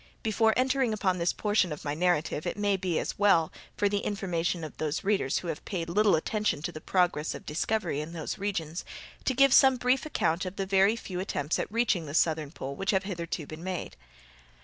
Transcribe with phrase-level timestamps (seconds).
[0.23, 3.99] Before entering upon this portion of my narrative, it may be as well, for the
[3.99, 8.11] information of those readers who have paid little attention to the progress of discovery in
[8.13, 8.83] these regions,
[9.25, 12.75] to give some brief account of the very few attempts at reaching the southern pole
[12.75, 13.95] which have hitherto been made.